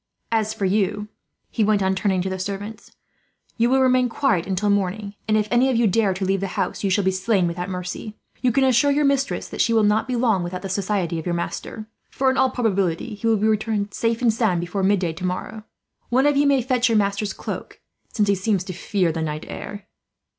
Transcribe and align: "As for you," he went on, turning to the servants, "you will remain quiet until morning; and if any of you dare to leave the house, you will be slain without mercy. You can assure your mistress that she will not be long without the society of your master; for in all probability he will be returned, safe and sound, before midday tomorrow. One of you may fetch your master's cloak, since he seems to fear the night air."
"As 0.31 0.51
for 0.51 0.65
you," 0.65 1.09
he 1.51 1.63
went 1.63 1.83
on, 1.83 1.93
turning 1.93 2.23
to 2.23 2.27
the 2.29 2.39
servants, 2.39 2.95
"you 3.57 3.69
will 3.69 3.83
remain 3.83 4.09
quiet 4.09 4.47
until 4.47 4.71
morning; 4.71 5.13
and 5.27 5.37
if 5.37 5.47
any 5.51 5.69
of 5.69 5.75
you 5.75 5.85
dare 5.85 6.15
to 6.15 6.25
leave 6.25 6.39
the 6.39 6.47
house, 6.57 6.83
you 6.83 6.89
will 6.97 7.03
be 7.03 7.11
slain 7.11 7.45
without 7.45 7.69
mercy. 7.69 8.15
You 8.41 8.51
can 8.51 8.63
assure 8.63 8.89
your 8.89 9.05
mistress 9.05 9.47
that 9.49 9.61
she 9.61 9.73
will 9.73 9.83
not 9.83 10.07
be 10.07 10.15
long 10.15 10.41
without 10.41 10.63
the 10.63 10.69
society 10.69 11.19
of 11.19 11.27
your 11.27 11.35
master; 11.35 11.85
for 12.09 12.31
in 12.31 12.37
all 12.37 12.49
probability 12.49 13.13
he 13.13 13.27
will 13.27 13.37
be 13.37 13.45
returned, 13.47 13.93
safe 13.93 14.23
and 14.23 14.33
sound, 14.33 14.59
before 14.59 14.81
midday 14.81 15.13
tomorrow. 15.13 15.65
One 16.09 16.25
of 16.25 16.35
you 16.35 16.47
may 16.47 16.63
fetch 16.63 16.89
your 16.89 16.97
master's 16.97 17.31
cloak, 17.31 17.79
since 18.11 18.27
he 18.27 18.33
seems 18.33 18.63
to 18.63 18.73
fear 18.73 19.11
the 19.11 19.21
night 19.21 19.45
air." 19.47 19.85